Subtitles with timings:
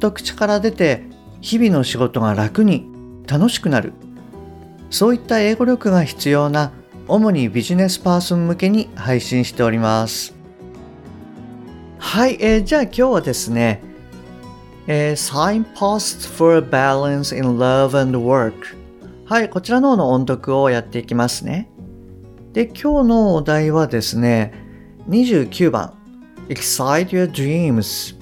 [0.00, 1.04] と口から出て
[1.40, 2.86] 日々の仕事が楽に
[3.26, 3.92] 楽しくなる。
[4.90, 6.72] そういった英語力が必要な
[7.06, 10.34] 主にビジネスパーソン向けに配信しております。
[11.98, 13.82] はい、えー、じゃあ今日はですね、
[14.86, 18.80] えー、Signposts for Balance in Love and Work
[19.30, 21.70] はい、こちらの方の音読をやっていきますね。
[22.52, 24.52] で、今日のお題はですね、
[25.08, 25.94] 29番。
[26.48, 28.19] Excite Your Dreams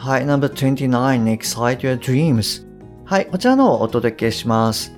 [0.00, 0.88] はい、No.29
[1.24, 2.64] Excite Your Dreams
[3.04, 4.96] はい、こちらのをお届けします。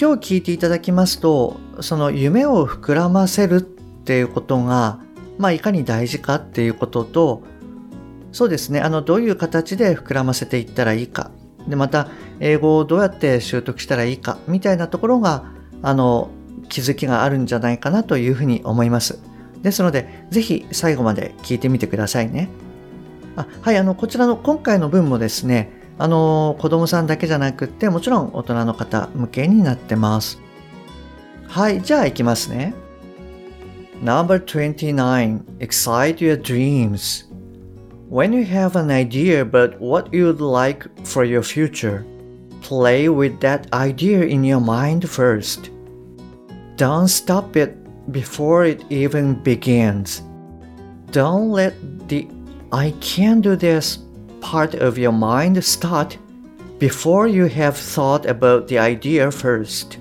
[0.00, 5.00] 今日聞いていただきますと、その夢を膨らませるっていうことが、
[5.36, 7.42] まあいかに大事かっていうことと、
[8.32, 11.30] そうですね、あの、どういう形で膨らませていったらいいか。
[11.68, 12.08] で、また、
[12.40, 15.44] 英語をどうやって習得したらいいか、みたいなところが、
[15.82, 16.30] あの、
[16.70, 19.18] 気づきがあるんじゃないかなというふうに思います。
[19.60, 22.48] ですので、ぜひ最後まで聞いてみてくださいね。
[23.36, 30.40] あはい、あの、こちらの今回の文もですね、あの、子供さんだけじゃなくて、もちろん大人の方向けになってます。
[31.46, 32.74] はい、じゃあ行きますね。
[34.02, 37.28] 29 Excite your dreams
[38.08, 42.04] When you have an idea about what you'd like for your future,
[42.60, 45.70] play with that idea in your mind first.
[46.76, 47.76] Don't stop it
[48.10, 50.22] before it even begins.
[51.12, 51.74] Don't let
[52.08, 52.26] the
[52.72, 53.98] I can do this
[54.40, 56.16] part of your mind start
[56.78, 59.98] before you have thought about the idea first.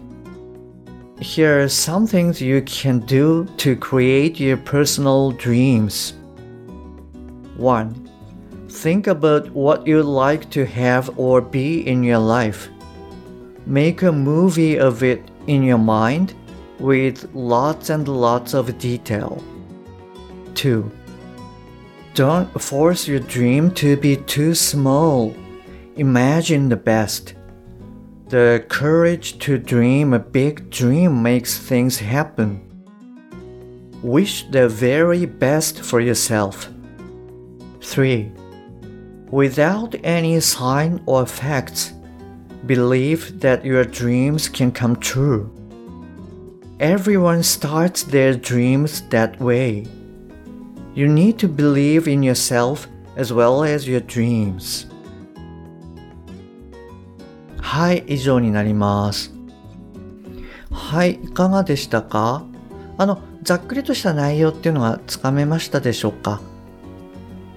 [1.20, 6.14] Here are some things you can do to create your personal dreams.
[7.58, 8.10] 1.
[8.70, 12.70] Think about what you'd like to have or be in your life.
[13.66, 16.36] Make a movie of it in your mind
[16.78, 19.44] with lots and lots of detail.
[20.54, 20.90] 2.
[22.20, 25.34] Don't force your dream to be too small.
[25.96, 27.34] Imagine the best.
[28.28, 32.60] The courage to dream a big dream makes things happen.
[34.04, 36.68] Wish the very best for yourself.
[37.84, 38.30] 3.
[39.32, 41.94] Without any sign or facts,
[42.66, 45.50] believe that your dreams can come true.
[46.82, 49.88] Everyone starts their dreams that way.
[51.00, 54.86] You need to believe in yourself as well as your dreams.
[57.62, 59.34] はい、以上になります。
[60.70, 62.44] はい、いかがでしたか？
[62.98, 66.42] あの、ざっくりとした内容っていうのがつかめましたでしょうか？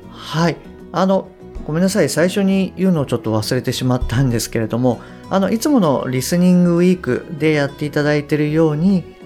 [0.08, 0.56] はい、
[0.92, 1.26] あの、
[1.66, 5.00] ごめんなさい、最初に言うのをちょっと忘れてしまったんですけれども、
[5.30, 9.20] あの、いつものリスニングウィークでやっていただいているように、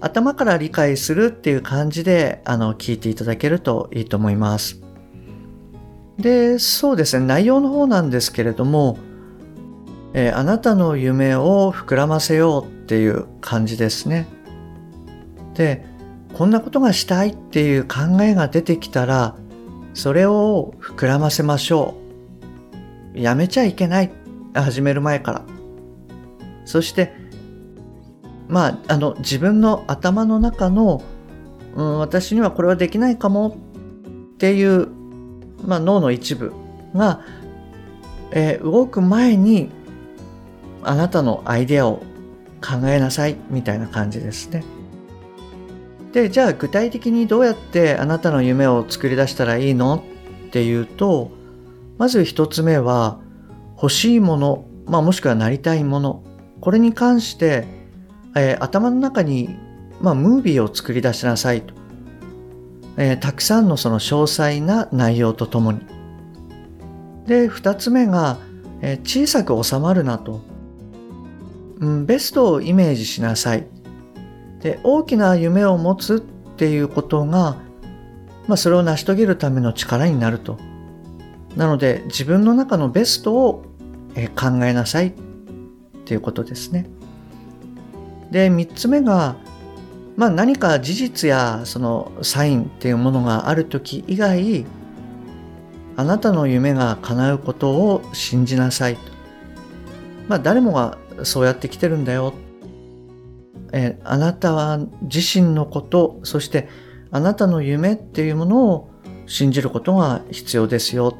[0.00, 4.80] 頭から理解するっていう感じで、あの、聞いていただけるといいと思います。
[6.18, 8.98] で、そうですね、内容の方なんですけれども、
[10.14, 14.26] えー、あなたの夢を膨らませようっていう感じですね。
[15.54, 15.84] で、
[16.34, 19.36] こんなことがしたいっていう考えが出てきたら、
[19.94, 21.94] それを膨らませましょ
[23.14, 23.18] う。
[23.18, 24.10] やめちゃいけない。
[24.54, 25.42] 始める前から。
[26.64, 27.14] そして、
[28.48, 31.02] まあ、あの自分の頭の中の、
[31.74, 33.58] うん、私にはこれはできないかも
[34.34, 34.88] っていう、
[35.64, 36.52] まあ、脳の一部
[36.94, 37.22] が、
[38.30, 39.70] えー、動く前に
[40.82, 42.02] あなたのアイデアを
[42.64, 44.64] 考えなさいみたいな感じですね。
[46.12, 50.02] でじゃあ具体的にどうやってあなたの夢を作り出したらいいの
[50.46, 51.30] っていうと
[51.98, 53.20] まず一つ目は
[53.74, 56.22] 欲しいもの、まあ、もしくはなりたいもの
[56.62, 57.66] これに関して
[58.36, 59.56] えー、頭の中に、
[60.00, 61.74] まあ、ムービーを作り出しなさいと。
[62.98, 65.80] えー、たくさんのその詳細な内容とともに。
[67.26, 68.38] で、二つ目が、
[68.82, 70.42] えー、小さく収まるなと、
[71.80, 72.06] うん。
[72.06, 73.66] ベストをイメージしなさい。
[74.60, 76.20] で、大きな夢を持つっ
[76.56, 77.56] ていうことが、
[78.46, 80.58] まあ、それを成し遂げるための力になると。
[81.56, 83.64] なので、自分の中のベストを、
[84.34, 85.12] 考えなさいっ
[86.06, 86.86] ていうことですね。
[88.30, 89.36] で、3つ目が、
[90.16, 94.64] まあ何か事実やそのサインっていうものがある時以外、
[95.96, 99.00] あなたの夢が叶うことを信じなさいと。
[100.28, 102.34] まあ誰もがそうやってきてるんだよ。
[103.72, 106.68] えあなたは自身のこと、そして
[107.10, 108.90] あなたの夢っていうものを
[109.26, 111.16] 信じることが必要ですよ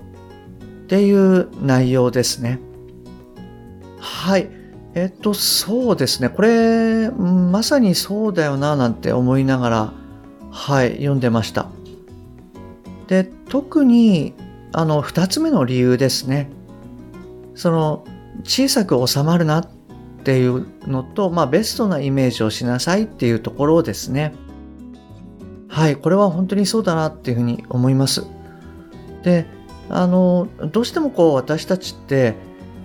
[0.85, 2.61] っていう内容ですね。
[3.99, 4.56] はい。
[4.97, 6.31] えっと、そうですね。
[6.31, 9.93] これ、まさにそうだよな、なんて思いながら、
[10.51, 11.67] はい、読んでました。
[13.07, 14.33] で、特に、
[14.73, 16.49] あの、二つ目の理由ですね。
[17.55, 18.05] その、
[18.43, 19.69] 小さく収まるなっ
[20.25, 24.35] ていうのと、まあ、ベストなイメージをしなさいっていうところですね。
[25.69, 28.25] はい、これは本当にそうだなっていうふうに思います。
[29.25, 29.45] で、
[29.91, 32.35] あの、どうしてもこう私たちって、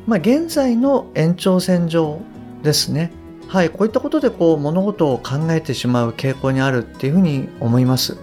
[0.08, 2.20] まあ、現在の延長線上
[2.64, 3.12] ですね。
[3.48, 8.18] はい、こういったことでこう物事を考えてしまう傾向にあるっていうふうに思います。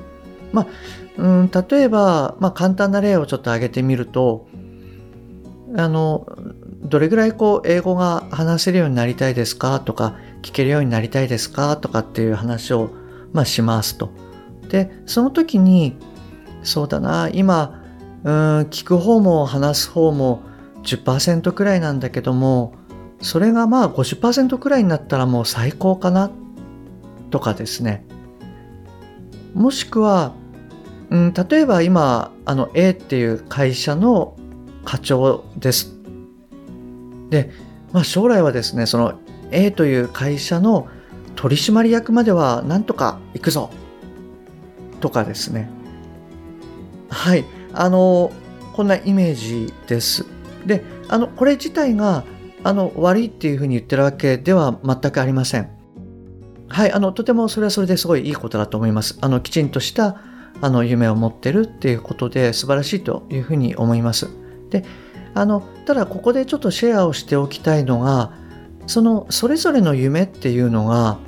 [0.53, 0.67] まあ、
[1.19, 4.47] うん、例えば、まあ、簡単な例をちょっと挙げてみると、
[5.77, 6.27] あの、
[6.83, 12.91] どれぐらいこう英語が話せるようになりたいですかとか、聞けるようになりたいですかとかっていう話を、
[13.33, 14.11] まあ、しますと。
[14.71, 15.97] で、その時に、
[16.63, 17.83] そうだな、今、
[18.25, 18.35] うん、
[18.71, 20.43] 聞く方も話す方も
[20.97, 22.75] 10%くらいなんだけども、
[23.21, 26.31] それがまあ50%くらいになったらもう最高かな
[27.31, 28.05] とかですね。
[29.55, 30.35] もしくは、
[31.11, 34.37] うん、例えば今、あの A っていう会社の
[34.85, 35.95] 課長です。
[37.31, 37.51] で、
[37.93, 39.19] まあ将来はですね、その
[39.51, 40.89] A という会社の
[41.35, 43.71] 取締役まではなんとか行くぞ
[45.01, 45.71] とかですね。
[47.11, 47.45] はい。
[47.73, 48.33] あの、
[48.75, 50.38] こんなイメージです。
[50.69, 52.23] で、あの、これ自体が、
[52.63, 55.69] あの、悪いっていうふうに言ってるわけでは全くありません。
[56.69, 56.93] はい。
[56.93, 59.19] あの、とてもそれはそれですごいいいことだと思います。
[59.21, 60.21] あの、きちんとした、
[60.61, 64.29] あの、夢を持ってるっていうことで素晴らしいというふうに思います。
[64.71, 64.85] で、
[65.35, 68.33] あの、ただここでちょっとシェアをしておきたいのが、
[68.87, 71.19] その、それぞれの夢っていうのが、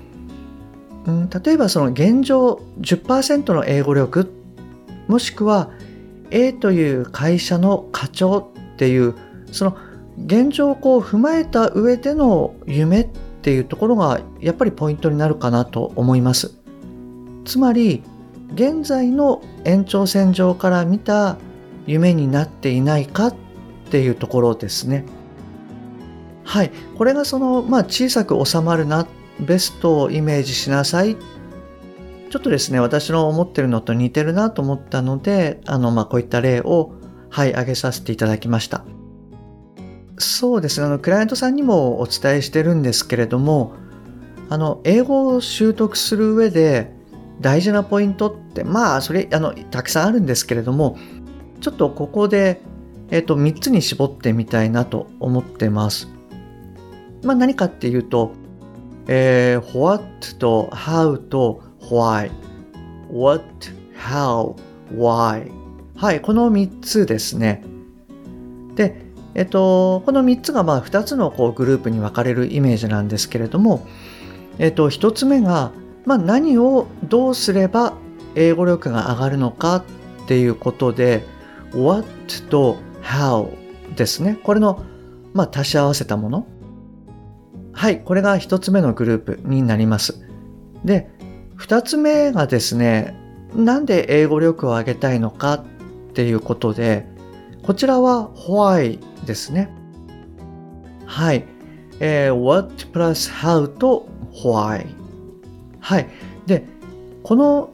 [1.06, 4.30] うん、例えばその現状10%の英語力
[5.08, 5.70] もしくは
[6.30, 9.14] A という会社の課長っていう
[9.52, 9.76] その
[10.26, 13.08] 現状をこう踏まえた上での夢っ
[13.42, 16.54] ていうところがやっぱりポイントになるかなと思います
[17.44, 18.02] つまり
[18.54, 21.38] 現在の延長線上から見た
[21.86, 23.34] 夢になっていないかっ
[23.90, 25.06] ていうところですね
[26.44, 29.06] はいこれがそのまあ小さく収まるな
[29.40, 31.16] ベストをイメージしなさい。
[32.30, 36.92] ちょっとですね、私の思ってるのと似てるなと思ったので、あの、まあ、こういった例を、
[37.28, 38.84] はい、挙げさせていただきました。
[40.20, 43.72] そうですね、あの、クライアントさんにもお伝えしてるんですけれども、
[44.48, 46.92] あの、英語を習得する上で
[47.40, 50.98] 大事なポイントって、まあ、それ、あの、たくさんあるんですけれども、
[51.60, 52.60] ちょっとここで、
[53.10, 56.08] えっ、と、3つに絞ってみたいなと思ってます。
[57.22, 58.32] まあ、何かっていうと、
[59.06, 60.04] えー、what
[60.38, 62.30] と how と why。
[63.10, 63.44] what,
[63.96, 64.54] how,
[64.94, 65.50] why。
[65.96, 67.64] はい、この3つですね。
[68.74, 73.86] で、えっと、この3つがまあ2つのこうグループに分かれるイメージなんですけれども、
[74.58, 75.72] えっと、1つ目が、
[76.04, 77.94] まあ、何をどうすれば
[78.34, 79.84] 英語力が上がるのかっ
[80.26, 81.24] ていうことで、
[81.74, 82.06] what
[82.48, 83.50] と how
[83.94, 84.38] ですね。
[84.42, 84.84] これの、
[85.32, 86.46] まあ、足し合わせたもの。
[87.72, 90.26] はい、これが一つ目のグループになります。
[90.84, 91.10] で、
[91.56, 93.14] 二つ目がですね、
[93.54, 95.64] なんで英語力を上げたいのかっ
[96.14, 97.06] ていうことで、
[97.70, 99.70] こちらは why ですね。
[101.06, 101.44] はい。
[102.00, 104.08] えー、what plus how と
[104.42, 104.84] why。
[105.78, 106.08] はい。
[106.46, 106.64] で、
[107.22, 107.70] この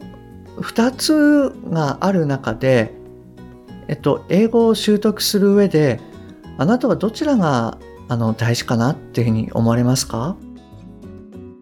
[0.61, 2.93] 二つがある中で、
[3.87, 5.99] えっと、英語を習得する上で、
[6.59, 10.37] あなたはどちらがあの、大事かなっていうふうに思われますか？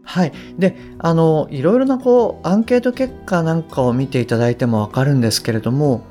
[0.04, 0.34] はい。
[0.60, 6.02] で、あの、いろいろなこう、アンケート結果なんかを見ていただいてもわかるんですけれども、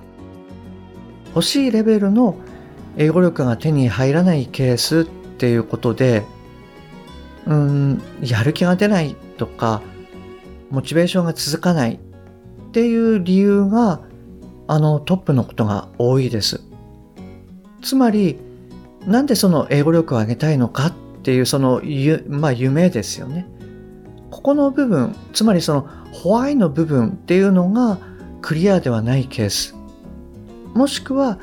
[1.34, 2.36] 欲しいレベルの
[2.96, 6.24] 英語力が手に入らないケースっていうことで、
[7.46, 9.82] うん、やる気が出ないとか、
[10.70, 14.00] モチベーションが続かないっていう理由が、
[14.66, 16.60] あの、トップのことが多いです。
[17.82, 18.38] つまり、
[19.06, 23.46] なんでその英語力を上げたいのかっていうそのゆまあ、夢ですよね。
[24.30, 27.98] ここの部分、つまりそのホワイの部分っていうのが
[28.40, 29.76] クリアではないケース。
[30.74, 31.38] もしくは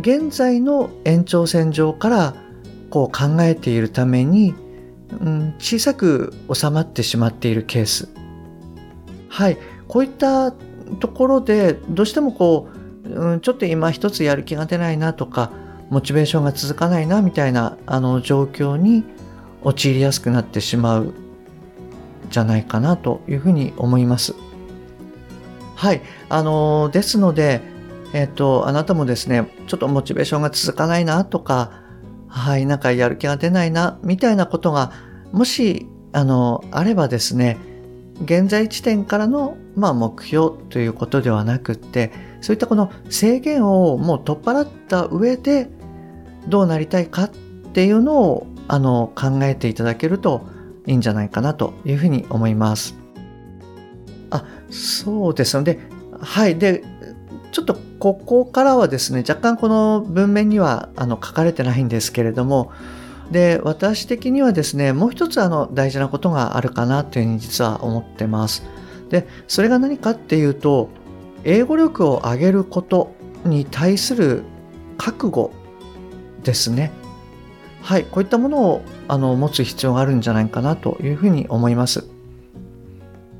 [0.00, 2.34] 現在の延長線上から
[2.90, 4.54] こう考えているために、
[5.20, 8.08] うん、小さく収まってしまっているケース。
[9.28, 9.58] はい。
[9.88, 12.76] こういったところでどうしてもこう
[13.10, 15.52] うん、ちょっと今一つやる気が出ないなとか、
[15.90, 19.04] モチベーションが続かないなみたいなあの状況に
[19.62, 21.14] 陥りやすくなってしまう
[22.30, 24.34] じゃないかなというふうに思います。
[25.76, 26.02] はい。
[26.28, 27.60] あの、ですので、
[28.16, 31.82] えっ、と、あなたもですね、ちょっとモチベーションが続かないなとか、
[32.28, 34.90] はい、なんかやる気が出ないな、みたいなことが、
[35.32, 37.58] もし、あの、あればですね、
[38.24, 45.68] 現在地点からの、まあ、目標ということではなくって、そういったこの制限をもう取っ払った上で、
[46.48, 47.30] どうなりたいかっ
[47.74, 50.46] ていうのを、あの、考えていただけると
[50.86, 52.94] いいんじゃないかなというふうに思います。
[54.30, 55.80] あ、そうですので、
[56.18, 56.56] はい。
[56.56, 56.82] で、
[57.52, 62.72] ちょっとここからはですね、若干この文面にはあの書かれてないんですけれども、
[63.30, 68.64] で、私的にはですね、もう一つあの大事なことがあるかなというふうに実は思ってます。
[69.10, 70.90] で、それが何かっていうと、
[71.44, 74.42] 英語力を上げることに対する
[74.98, 75.52] 覚悟
[76.42, 76.92] ですね。
[77.82, 82.04] はい、こういったものをあの持つ必要があるんじゃないかなというふうに思います。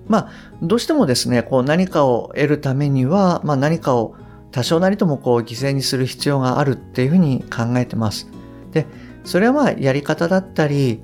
[0.06, 0.28] まあ、
[0.62, 4.14] どうしてもですね、こう何かを得るためには、まあ、何かを
[4.56, 8.26] 多少なりともこう犠牲にする必要があるっていうふうに考えてます。
[8.72, 8.86] で、
[9.22, 11.02] それはまあやり方だったり、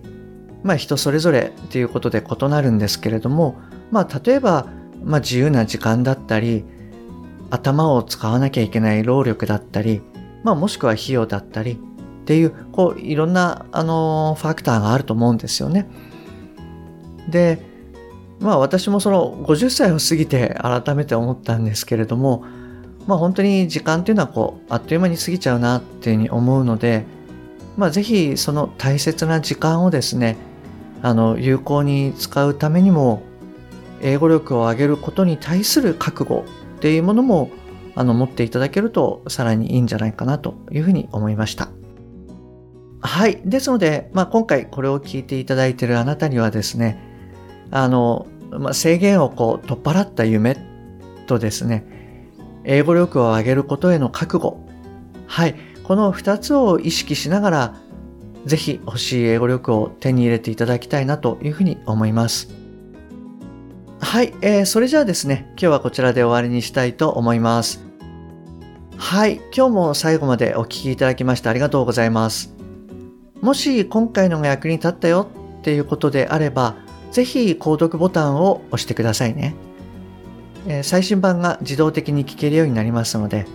[0.63, 3.57] まあ人それぞれっていうことで異なるんですけれども、
[3.91, 4.69] まあ例えば、
[5.05, 6.65] まあ自由な時間だったり、
[7.51, 10.01] 頭を使わなきゃいけない労力だったり、
[10.45, 11.77] まあもしくは費用だったりっ
[12.25, 15.91] ていう、こういろんなあのファクターがあると思うんですよね。
[17.29, 17.59] で、
[18.41, 22.47] まあ私もその50歳を過ぎて改めて思ったんですけれども、
[23.07, 27.05] まあ本当に時間っていうのはこうあっという間に過ぎちゃうなっていうふうに思うので、
[27.77, 30.37] まあぜひその大切な時間をですね、
[31.03, 33.23] あの有効に使うためにも
[34.01, 36.45] 英語力を上げることに対する覚悟
[36.77, 37.51] っていうものも
[37.95, 41.69] あの持っていただけるとさらにいいんじゃないかなというふうに思いました。
[43.03, 43.41] はい。
[43.45, 46.99] ですので、まあ、今回これを聞いていただいているあなたにはですね、
[47.73, 50.57] あの、まあ、制限をこう取っ払った夢
[51.27, 51.85] とですね、
[52.65, 54.67] 英語力を上げることへの覚悟。
[55.27, 55.55] はい。
[55.85, 57.75] この2つを意識しながら、
[58.45, 62.49] ぜひ欲しい英語力を手に入れていただきたいなというふうに思います。
[64.01, 64.35] はい。
[64.43, 67.81] えー、それじゃあですね、今日はこちらで終わりにしたいと思います。
[68.97, 69.41] はい。
[69.57, 72.55] 今日も最後までお聴きいただきましてありがとうございます。
[73.41, 75.29] もし今回のが役に立ったよ
[75.59, 76.77] っていうことであれば、
[77.11, 79.55] ぜひ購読ボタンを押してくださいね。
[80.83, 83.47] 最新版が自動的に聞けるようになりますので。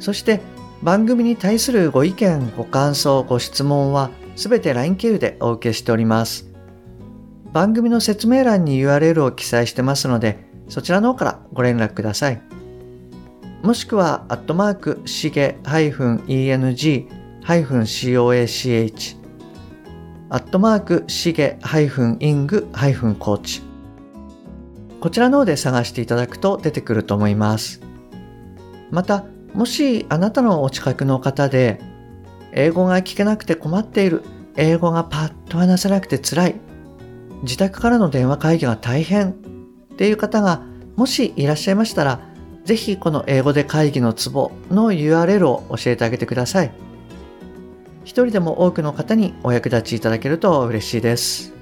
[0.00, 0.40] そして
[0.82, 6.46] 番組に対するご意見、ご感想、ご質問はすべて LINE 経由でお受けしております。
[7.52, 12.42] 番組の説明欄に URL を記載してますので、そちらの方からご連絡ください。
[13.62, 17.06] もしくは、アットマーク、しげ -eng-coach
[20.30, 21.58] アットマーク、しげ
[22.20, 23.73] イングコーチ。
[25.04, 27.82] こちらの方で探していただくと出てくると思います。
[28.90, 31.78] また、もしあなたのお近くの方で、
[32.52, 34.22] 英語が聞けなくて困っている、
[34.56, 36.60] 英語がパッと話せなくて辛い、
[37.42, 39.34] 自宅からの電話会議が大変っ
[39.98, 40.62] ていう方が
[40.96, 42.20] もしいらっしゃいましたら、
[42.64, 46.72] ぜひこの英語で会議のツボの URL を教えてあげてください。
[48.04, 51.53] 一人でも多くの方にお役立ちいただけると嬉しいです。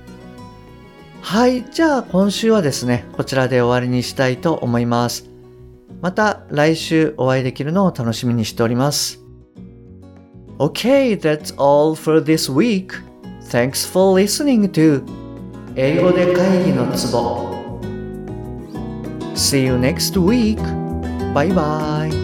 [1.22, 1.64] はい。
[1.70, 5.30] じゃあ今週はですね、こちらで終わりにしたいと思います。
[6.00, 9.20] また来週お会いできるのを楽しみにしております。
[10.58, 12.88] Okay, that's all for this week.
[13.48, 15.02] Thanks for listening to
[15.76, 17.52] 英語で会議のツボ
[19.34, 20.58] See you next week.
[21.32, 22.21] Bye bye.